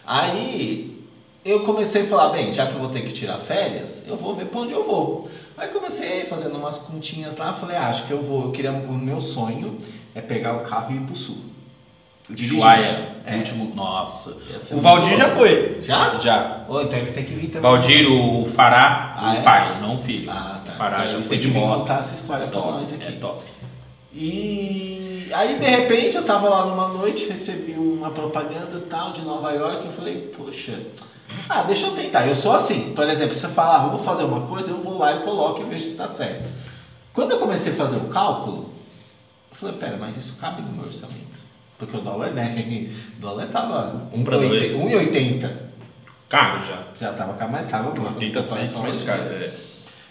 [0.06, 0.98] Aí
[1.44, 4.34] eu comecei a falar, bem, já que eu vou ter que tirar férias, eu vou
[4.36, 5.30] ver pra onde eu vou.
[5.58, 8.94] Aí comecei fazendo umas continhas lá, falei, ah, acho que eu vou, eu queria, o
[8.94, 9.78] meu sonho
[10.14, 11.38] é pegar o carro e ir pro sul.
[12.30, 12.60] Dirigindo.
[12.60, 13.16] Ushuaia.
[13.26, 13.38] É.
[13.38, 13.74] Último.
[13.76, 14.32] Nossa.
[14.32, 15.78] O muito Valdir já foi.
[15.82, 16.18] Já?
[16.20, 16.66] Já.
[16.68, 17.62] Ô, então ele tem que vir também.
[17.62, 19.42] Valdir, o Fará, Ah, o é?
[19.42, 20.30] pai, não o filho.
[20.32, 20.74] Ah, tá.
[20.74, 21.80] O Fará Então já foi de moto.
[21.80, 23.04] contar essa história pra nós aqui.
[23.08, 23.44] é top.
[24.14, 29.52] E aí, de repente, eu tava lá numa noite, recebi uma propaganda tal de Nova
[29.52, 29.86] York.
[29.86, 30.80] Eu falei, poxa,
[31.50, 32.26] ah, deixa eu tentar.
[32.26, 35.16] Eu sou assim, por exemplo, você fala, ah, vamos fazer uma coisa, eu vou lá
[35.16, 36.50] e coloco e vejo se tá certo.
[37.14, 38.72] Quando eu comecei a fazer o cálculo,
[39.52, 41.45] eu falei, pera, mas isso cabe no meu orçamento.
[41.78, 42.90] Porque o dólar, né?
[43.18, 44.74] O dólar tava Um pra dois.
[44.74, 45.52] 1,80.
[46.30, 46.84] Caro já.
[47.00, 48.14] Já tava cá, mas tava bom.
[48.14, 49.24] 80 centos mais caro.
[49.24, 49.52] É.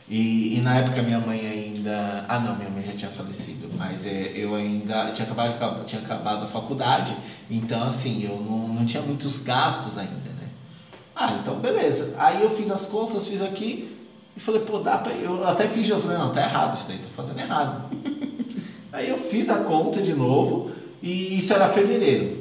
[0.09, 2.24] E, e na época minha mãe ainda.
[2.29, 6.44] Ah não, minha mãe já tinha falecido, mas é, eu ainda tinha acabado, tinha acabado
[6.44, 7.16] a faculdade,
[7.50, 10.48] então assim, eu não, não tinha muitos gastos ainda, né?
[11.16, 12.14] Ah, então beleza.
[12.18, 13.96] Aí eu fiz as contas, fiz aqui
[14.37, 15.12] e falei, pô, dá pra.
[15.14, 17.90] Eu até fiz, eu falei, não, tá errado isso daí, tô fazendo errado.
[18.92, 20.70] Aí eu fiz a conta de novo
[21.05, 22.38] e isso era fevereiro.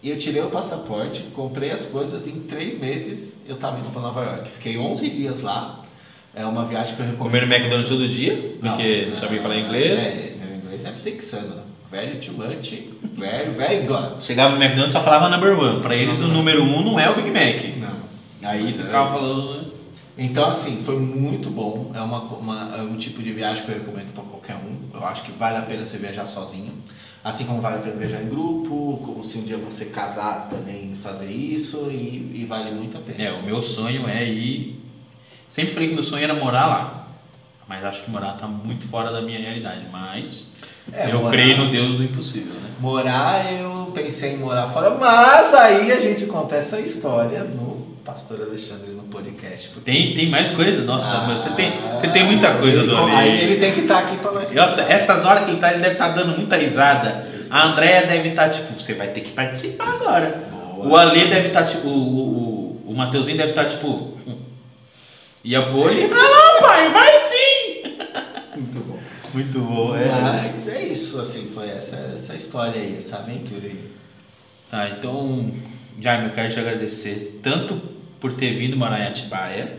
[0.00, 4.00] E eu tirei o passaporte, comprei as coisas, em três meses eu tava indo pra
[4.00, 4.50] Nova York.
[4.50, 5.80] Fiquei 11 dias lá.
[6.32, 7.32] É uma viagem que eu recomendo.
[7.32, 10.00] Comer no McDonald's todo dia, porque não, sabia falar inglês.
[10.00, 11.62] É, meu inglês é texano.
[11.90, 12.74] Very too much,
[13.16, 14.24] very, very good.
[14.24, 15.80] Chegava no McDonald's e só falava number one.
[15.80, 17.64] Pra eles o número um não é o Big Mac.
[17.78, 18.48] Não.
[18.48, 19.73] Aí você é ficava falando.
[20.16, 21.90] Então, assim, foi muito bom.
[21.94, 24.96] É, uma, uma- é um tipo de viagem que eu recomendo para qualquer um.
[24.96, 26.72] Eu acho que vale a pena você viajar sozinho.
[27.22, 30.94] Assim como vale a pena viajar em grupo, como se um dia você casar também
[31.02, 33.22] fazer isso, e, e vale muito a pena.
[33.24, 34.80] É, o meu sonho é ir.
[35.48, 37.08] Sempre falei que meu sonho era morar lá.
[37.66, 39.86] Mas acho que morar tá muito fora da minha realidade.
[39.90, 40.52] Mas
[40.92, 42.70] É, eu morar- creio no Deus do impossível, né?
[42.78, 47.73] Morar, eu pensei em morar fora, mas aí a gente conta essa história no
[48.14, 49.68] Pastor Alexandre no podcast.
[49.70, 50.82] porque- Tem, tem mais coisa?
[50.84, 53.42] Nossa, Ah, mas você tem, você tem muita coisa ele, do Aí Ale.
[53.42, 54.52] ele tem que estar aqui para nós.
[54.52, 57.26] Nossa, essas horas que ele tá, ele deve estar dando muita risada.
[57.50, 60.44] A Andrea deve estar, tipo, você vai ter que participar agora.
[60.76, 60.88] Boa.
[60.88, 63.88] O Ale deve estar, tipo, o, o, o, o Mateuzinho deve estar, tipo.
[63.88, 64.38] hum.
[65.42, 67.96] E a Poli, ah não, pai, vai sim!
[68.56, 68.98] Muito bom.
[69.34, 70.08] Muito bom, é.
[70.52, 73.90] Mas é isso, assim, foi essa, essa história aí, essa aventura aí.
[74.70, 75.50] Tá, então,
[76.00, 77.92] Jaime, eu quero te agradecer tanto
[78.24, 79.70] por ter vindo morar em Atibaia,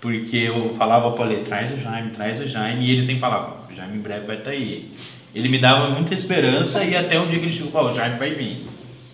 [0.00, 3.56] porque eu falava para ele, traz o Jaime, traz o Jaime, e ele sempre falava,
[3.68, 4.92] o Jaime em breve vai estar aí.
[5.34, 7.92] Ele me dava muita esperança e até um dia que ele chegou e falou, o
[7.92, 8.64] Jaime vai vir.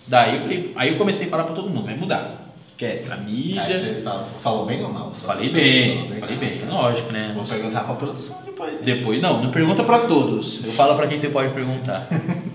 [0.05, 2.53] Daí eu, falei, aí eu comecei a falar para todo mundo, vai mudar.
[2.63, 3.65] Esquece, a Aí mídia.
[3.65, 5.11] você fala- falou bem ou mal?
[5.15, 6.67] Falei você bem, falou falei Ah, bem, tá.
[6.71, 7.31] lógico, né?
[7.33, 8.79] Vou perguntar pra produção depois.
[8.79, 8.85] hein?
[8.85, 10.63] Depois, não, não pergunta pra todos.
[10.63, 12.07] Eu falo pra quem você pode perguntar.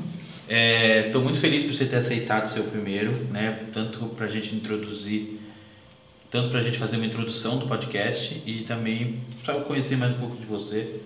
[0.54, 3.60] É, tô muito feliz por você ter aceitado ser o primeiro, né?
[3.72, 5.40] Tanto pra gente introduzir,
[6.32, 10.36] tanto pra gente fazer uma introdução do podcast e também eu conhecer mais um pouco
[10.36, 11.00] de você.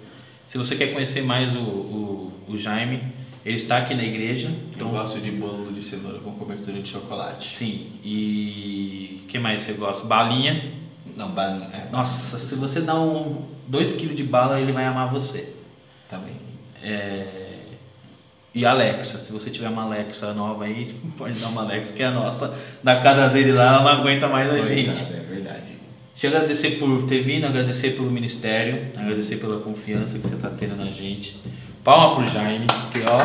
[0.49, 3.03] Se você quer conhecer mais o, o, o Jaime,
[3.45, 4.47] ele está aqui na igreja.
[4.49, 7.57] Eu Então, gosto de bolo de cenoura com cobertura de chocolate.
[7.57, 7.89] sim.
[8.05, 10.07] E o que mais você gosta?
[10.07, 10.73] Balinha.
[11.17, 11.71] Não, balinha.
[11.73, 15.55] É, Nossa, se você dá um 2 kg de bala, ele vai amar você.
[16.09, 16.37] também.
[16.81, 17.46] É,
[18.57, 20.87] E Alexa, se você tiver uma Alexa nova aí,
[21.19, 22.59] pode dar uma Alexa, que é a nossa.
[22.83, 24.99] Na casa dele lá, ela não aguenta mais a gente.
[25.13, 25.77] É verdade.
[26.15, 30.75] Te agradecer por ter vindo, agradecer pelo ministério, agradecer pela confiança que você está tendo
[30.75, 31.39] na gente.
[31.85, 33.21] Palma pro Jaime, que ó.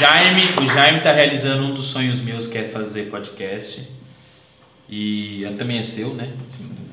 [0.00, 3.88] Jaime, o Jaime está realizando um dos sonhos meus, que é fazer podcast.
[4.90, 6.32] E também é seu, né?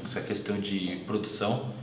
[0.05, 1.73] Essa questão de produção.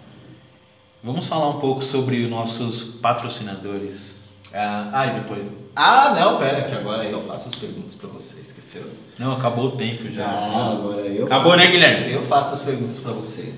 [1.02, 4.14] Vamos falar um pouco sobre os nossos patrocinadores.
[4.52, 5.48] Ah, ah, e depois.
[5.74, 8.82] Ah, não, pera, que agora eu faço as perguntas pra você, esqueceu?
[9.18, 10.26] Não, acabou o tempo já.
[10.26, 12.12] Ah, agora eu Acabou, faço- né, Guilherme?
[12.12, 13.54] Eu faço as perguntas pra você.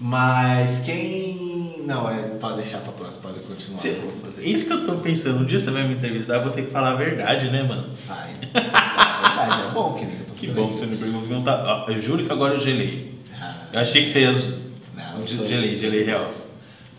[0.00, 1.82] Mas quem.
[1.86, 3.78] Não, é pode deixar pra próxima, pode continuar.
[3.78, 4.44] Cê- eu vou fazer.
[4.48, 6.70] Isso que eu tô pensando, um dia você vai me entrevistar, eu vou ter que
[6.72, 7.90] falar a verdade, né, mano?
[8.08, 8.30] Vai.
[8.42, 11.28] É verdade, é bom que nem eu tô Que bom que você me perguntou.
[11.28, 11.84] não Tá...
[11.88, 13.14] Eu juro que agora eu gelei.
[13.38, 14.32] Ah, Eu achei que você ia.
[14.32, 16.30] não, Gelei, gelei real.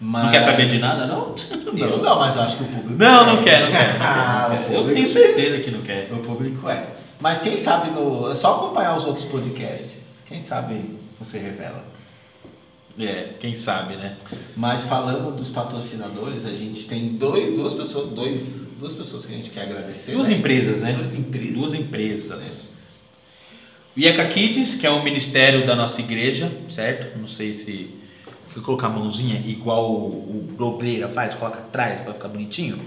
[0.05, 1.33] Mas- Não quer saber de nada, não?
[1.75, 2.93] Eu não, mas eu acho que o público.
[2.95, 3.97] Não, não quer, não quer.
[3.99, 4.75] Ah, Não quer.
[4.75, 6.07] Eu tenho certeza que não quer.
[6.11, 6.85] O público é.
[7.19, 8.29] Mas quem sabe no.
[8.29, 10.21] É só acompanhar os outros podcasts.
[10.27, 11.83] Quem sabe você revela.
[12.99, 14.15] É, quem sabe, né?
[14.55, 19.35] Mas falando dos patrocinadores, a gente tem dois, duas pessoas, dois, duas pessoas que a
[19.35, 20.13] gente quer agradecer.
[20.13, 20.35] Duas né?
[20.35, 20.93] empresas, né?
[20.93, 21.53] Duas empresas.
[21.53, 22.73] Duas empresas.
[23.97, 27.17] O IECA Kids, que é o ministério da nossa igreja, certo?
[27.17, 27.94] Não sei se.
[28.55, 32.79] Eu colocar a mãozinha igual o, o Globreira faz, coloca atrás para ficar bonitinho.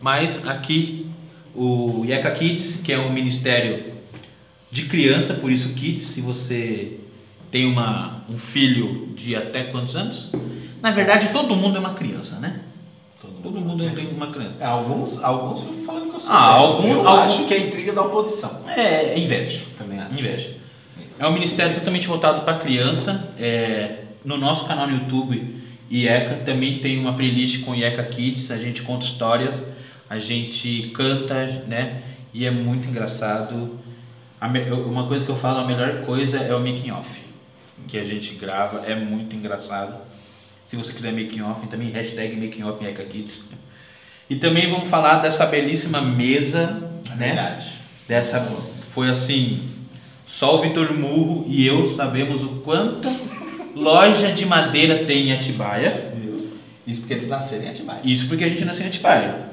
[0.00, 1.06] Mas aqui
[1.54, 3.92] o IECA Kids, que é um ministério
[4.70, 6.98] de criança, por isso Kids, se você
[7.50, 10.32] tem uma, um filho de até quantos anos?
[10.80, 12.60] Na verdade, todo mundo é uma criança, né?
[13.20, 14.54] Todo mundo tem uma criança.
[14.60, 17.92] É, alguns, alguns falando que eu sou Ah, algum- Eu algum- acho que é intriga
[17.92, 18.62] da oposição.
[18.68, 19.62] É, é inveja.
[19.76, 20.12] Também acho.
[20.12, 20.48] Inveja.
[20.48, 21.16] Isso.
[21.18, 23.30] É um ministério totalmente voltado para criança.
[23.38, 25.56] É, no nosso canal no YouTube,
[25.90, 28.50] IECA, também tem uma playlist com IECA Kids.
[28.50, 29.54] A gente conta histórias,
[30.08, 32.02] a gente canta, né?
[32.32, 33.78] E é muito engraçado.
[34.86, 37.08] Uma coisa que eu falo, a melhor coisa é o making off.
[37.86, 39.94] Que a gente grava, é muito engraçado.
[40.64, 43.50] Se você quiser making off, também hashtag making off IECA Kids.
[44.30, 46.82] E também vamos falar dessa belíssima mesa,
[47.12, 47.26] É né?
[47.26, 47.72] verdade.
[48.08, 48.40] dessa
[48.92, 49.60] foi assim
[50.26, 53.08] só o Vitor Murro e eu sabemos o quanto
[53.74, 56.12] loja de madeira tem em Atibaia.
[56.86, 58.00] Isso porque eles nasceram em Atibaia.
[58.04, 59.52] isso porque a gente nasceu em Atibaia.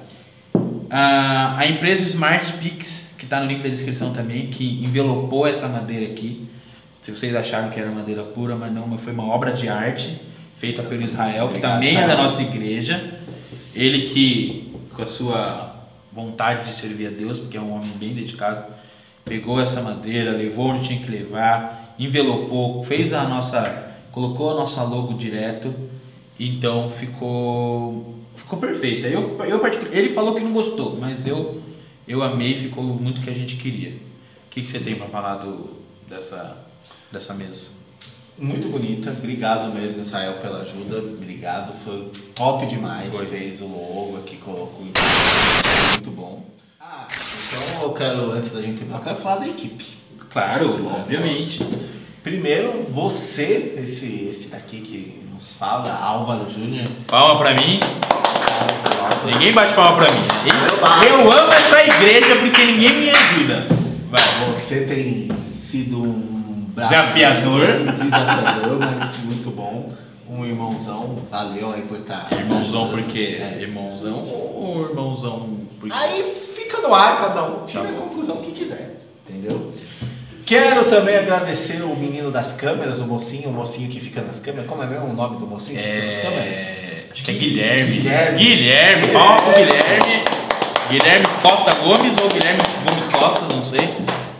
[0.89, 5.67] A, a empresa Smart Pix que está no link da descrição também que envelopou essa
[5.67, 6.47] madeira aqui.
[7.03, 10.19] Se vocês acharam que era madeira pura mas não mas foi uma obra de arte
[10.57, 13.19] feita pelo Israel que também é da nossa igreja.
[13.75, 18.13] Ele que com a sua vontade de servir a Deus porque é um homem bem
[18.13, 18.79] dedicado
[19.29, 24.83] pegou essa madeira, levou onde tinha que levar, envelopou, fez a nossa, colocou a nossa
[24.83, 25.73] logo direto,
[26.39, 29.07] então ficou ficou perfeita.
[29.07, 31.61] Eu, eu ele falou que não gostou, mas eu
[32.07, 33.91] eu amei, ficou muito o que a gente queria.
[33.91, 36.57] O que, que você tem para falar do dessa
[37.11, 37.79] dessa mesa?
[38.37, 39.11] Muito bonita.
[39.11, 40.99] Obrigado mesmo, Israel, pela ajuda.
[40.99, 41.73] Obrigado.
[41.73, 43.13] Foi top demais.
[43.13, 43.25] Foi.
[43.25, 44.85] Fez o logo aqui, colocou.
[44.85, 46.45] Muito bom.
[46.79, 49.85] Ah, então eu quero, antes da gente terminar, eu quero falar da equipe.
[50.31, 51.59] Claro, obviamente.
[52.23, 56.87] Primeiro, você, esse, esse daqui que nos fala, Álvaro Júnior.
[57.07, 57.79] Palma para mim.
[59.25, 60.19] Ninguém bate palma para mim.
[61.05, 63.67] Eu, eu amo essa igreja porque ninguém me ajuda.
[64.09, 64.21] Vai.
[64.53, 67.65] Você tem sido um bravo Desafiador.
[67.93, 69.93] desafiador, mas muito bom.
[70.29, 72.27] Um irmãozão, valeu aí por estar.
[72.33, 73.59] Irmãozão porque É.
[73.61, 76.23] irmãozão ou irmãozão porque Aí
[76.55, 79.73] fica no ar, cada um tira Tá a conclusão que quiser, entendeu?
[80.49, 84.65] Quero também agradecer o menino das câmeras, o mocinho, o mocinho que fica nas câmeras.
[84.67, 86.57] Como é mesmo o nome do mocinho que fica nas câmeras?
[86.57, 87.97] é, acho que é Gui- Guilherme.
[87.99, 88.37] Guilherme.
[88.39, 90.23] Guilherme, palma pro Guilherme.
[90.89, 93.89] Guilherme Costa Gomes ou Guilherme Gomes Costa, não sei.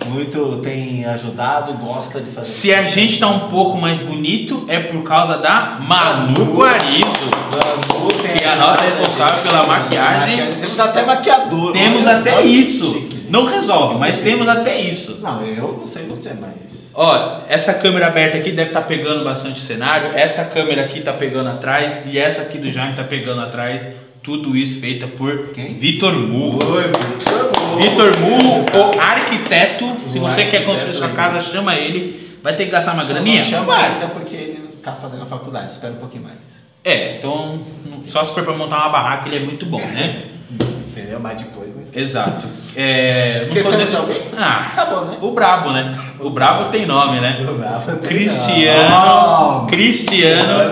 [0.07, 2.49] Muito tem ajudado, gosta de fazer.
[2.49, 7.29] Se a gente tá um pouco mais bonito é por causa da Manu Guarizo.
[7.53, 10.37] Manu tem Que é a nossa responsável pela maquiagem.
[10.53, 11.71] Temos até maquiador.
[11.71, 13.07] Temos até isso.
[13.29, 15.19] Não resolve, mas temos até isso.
[15.21, 16.91] Não, eu não sei você, mas.
[16.93, 20.11] Ó, essa câmera aberta aqui deve estar pegando bastante cenário.
[20.15, 23.81] Essa câmera aqui tá pegando atrás e essa aqui do Jaime tá pegando atrás.
[24.21, 25.75] Tudo isso feita por Quem?
[25.75, 26.73] Vitor Murro.
[26.73, 27.81] Oi, Vitor.
[27.81, 29.85] Vitor Murro, o arquiteto.
[30.09, 32.37] Se O você quer arquiteto construir sua casa, chama ele.
[32.43, 33.41] Vai ter que gastar uma graninha?
[33.41, 35.71] Não chama ainda porque ele tá fazendo a faculdade.
[35.71, 36.59] Espera um pouquinho mais.
[36.83, 37.61] É, então
[38.07, 40.23] só se for pra montar uma barraca ele é muito bom, né?
[40.91, 41.19] Entendeu?
[41.19, 41.99] Mas depois não esquece.
[42.05, 42.47] Exato.
[42.75, 44.21] É, Esquecemos de alguém?
[44.37, 45.17] Ah, Acabou, né?
[45.21, 45.91] o Brabo, né?
[46.19, 47.39] O Brabo tem nome, né?
[47.41, 49.71] O Rafa tem Cristiano, nome.
[49.71, 50.69] Cristiano,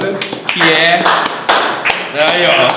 [0.53, 0.99] que é.
[2.13, 2.67] Aí, ó.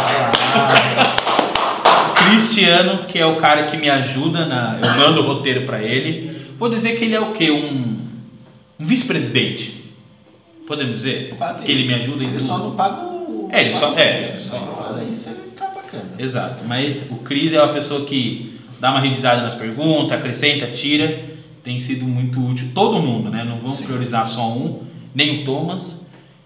[2.15, 4.79] Cristiano, que é o cara que me ajuda na.
[4.83, 6.41] Eu mando o roteiro pra ele.
[6.59, 7.51] Vou dizer que ele é o quê?
[7.51, 7.99] Um,
[8.79, 9.81] um vice-presidente.
[10.67, 11.35] Podemos dizer?
[11.37, 11.89] Quase que ele isso.
[11.93, 12.47] me ajuda em Ele tudo.
[12.47, 13.49] só não paga o.
[13.51, 15.33] É, ele só- é, Mas só- ele tá
[15.93, 16.11] bacana.
[16.19, 21.25] Exato, mas o Cris é uma pessoa que dá uma revisada nas perguntas, acrescenta, tira,
[21.63, 22.71] tem sido muito útil.
[22.75, 23.45] Todo mundo, né?
[23.45, 23.85] Não vamos Sim.
[23.85, 24.83] priorizar só um,
[25.15, 25.97] nem o Thomas,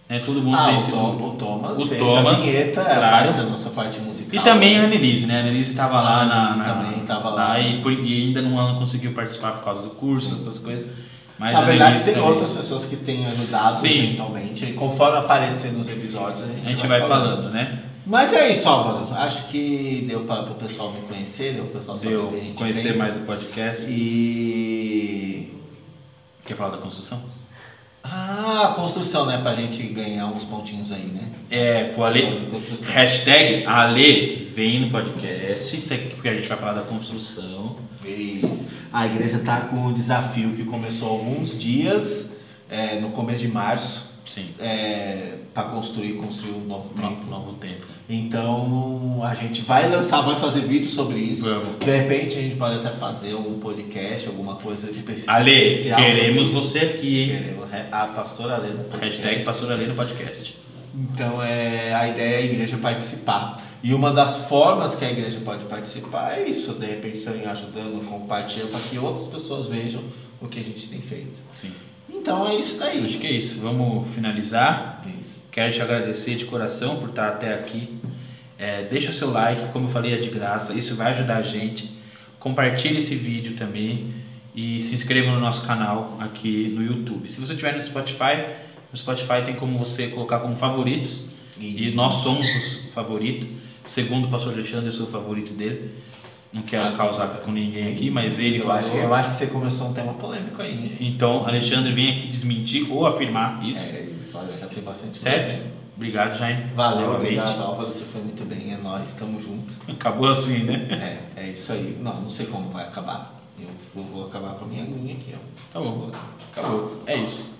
[0.08, 0.20] né?
[0.24, 0.90] Todo mundo Ah, tem o, sido.
[0.92, 3.28] Tom, o Thomas o fez Thomas, a vinheta, claro.
[3.30, 4.40] a nossa parte musical.
[4.40, 5.38] E também a Annelise, né?
[5.38, 7.60] A Annelise estava lá na, Annelise na- também tava lá.
[7.60, 10.86] e, por- e ainda não, conseguiu participar por causa do curso, essas coisas.
[11.38, 12.28] Mas Na a verdade, tem também.
[12.28, 13.98] outras pessoas que têm ajudado Sim.
[13.98, 14.64] eventualmente.
[14.66, 17.80] E conforme aparecer nos episódios, a gente, A gente vai falando, né?
[18.06, 19.14] Mas é isso, Álvaro.
[19.14, 22.36] Acho que deu para o pessoal me conhecer, deu para o pessoal saber o que
[22.36, 22.98] a gente conhecer pensa.
[22.98, 23.82] mais do podcast.
[23.88, 25.54] E.
[26.44, 27.22] Quer falar da construção?
[28.02, 29.38] Ah, construção, né?
[29.38, 31.30] Pra gente ganhar uns pontinhos aí, né?
[31.50, 32.46] É, pro Ale.
[32.50, 32.92] Construção.
[32.92, 37.76] Hashtag Ale vem no podcast, isso aqui porque a gente vai falar da construção.
[38.04, 38.66] Isso.
[38.92, 42.30] A igreja tá com um desafio que começou há alguns dias,
[42.68, 44.48] é, no começo de março, Sim.
[44.58, 47.28] é, para construir, construir um novo templo.
[47.30, 47.84] novo tempo.
[48.08, 51.42] Então a gente vai lançar, vai fazer vídeo sobre isso.
[51.44, 51.78] Vamos.
[51.78, 56.00] De repente a gente pode até fazer um podcast, alguma coisa especi- Ale, especial.
[56.00, 57.28] queremos sobre você aqui, hein?
[57.38, 59.16] Queremos re- a pastora Ale no podcast.
[59.22, 60.56] Hashtag Pastor Ale no podcast.
[60.94, 63.62] Então é, a ideia é a igreja participar.
[63.82, 68.02] E uma das formas que a igreja pode participar é isso, de repente também ajudando,
[68.08, 70.00] compartilhando, para que outras pessoas vejam
[70.40, 71.42] o que a gente tem feito.
[71.50, 71.70] Sim.
[72.24, 73.04] Então é isso daí.
[73.04, 73.60] Acho que é isso.
[73.60, 75.04] Vamos finalizar.
[75.52, 77.98] Quero te agradecer de coração por estar até aqui.
[78.56, 80.72] É, deixa o seu like, como eu falei, é de graça.
[80.72, 81.94] Isso vai ajudar a gente.
[82.40, 84.14] Compartilhe esse vídeo também
[84.54, 87.30] e se inscreva no nosso canal aqui no YouTube.
[87.30, 88.42] Se você estiver no Spotify,
[88.90, 91.26] no Spotify tem como você colocar como favoritos
[91.60, 93.46] e, nós somos os favoritos.
[93.84, 95.90] Segundo o pastor Alexandre, eu sou o favorito dele.
[96.54, 98.78] Não quero causar com ninguém aqui, mas ele Eu falou.
[98.78, 100.72] acho, eu acho que você começou um tema polêmico aí.
[100.72, 100.96] hein?
[101.00, 103.96] Então, Alexandre vem aqui desmentir ou afirmar isso.
[103.96, 105.46] É isso, olha, já tem bastante Certo?
[105.46, 105.62] coisa.
[105.96, 106.64] Obrigado, Jaime.
[106.76, 107.38] Valeu, Novamente.
[107.38, 107.90] obrigado, Álvaro.
[107.90, 108.72] Você foi muito bem.
[108.72, 109.74] É nóis, tamo junto.
[109.88, 111.20] Acabou assim, né?
[111.36, 111.98] É, é isso aí.
[112.00, 113.34] Não, não sei como vai acabar.
[113.60, 115.38] Eu vou, vou acabar com a minha aguinha aqui, ó.
[115.72, 116.10] Tá bom.
[116.52, 117.02] Acabou.
[117.06, 117.58] É isso.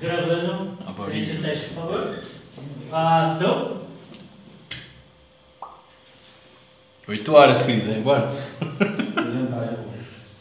[0.00, 0.78] Gravando.
[0.86, 1.24] A bolinha.
[1.24, 2.18] Silêncio 7, por favor.
[2.92, 3.79] Ação.
[7.08, 7.84] 8 horas, Cris.
[7.86, 8.30] Vai embora?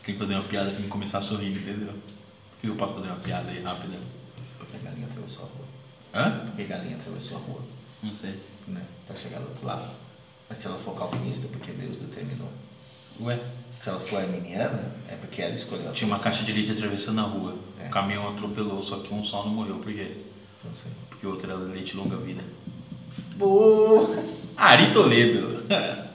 [0.05, 1.87] Tem que fazer uma piada pra me começar a sorrir, entendeu?
[1.93, 3.97] Por que eu posso fazer uma piada aí rápida?
[4.57, 5.65] Porque a galinha atravessou a rua.
[6.25, 6.39] Hã?
[6.47, 7.61] Porque a galinha atravessou a rua,
[8.03, 8.35] Não sei.
[8.67, 8.81] né?
[9.07, 9.89] Pra chegar do outro lado.
[10.49, 12.49] Mas se ela for calvinista, é porque Deus determinou.
[13.21, 13.39] Ué?
[13.79, 15.91] Se ela for arminiana, é porque ela escolheu.
[15.93, 17.55] Tinha uma caixa de leite atravessando a rua.
[17.79, 17.87] É.
[17.87, 19.75] O caminhão atropelou, só que um só não morreu.
[19.75, 20.17] Por quê?
[20.65, 20.91] Não sei.
[21.09, 22.41] Porque o outro era leite longa vida.
[23.35, 24.23] Boa!
[24.57, 25.63] Ari Toledo.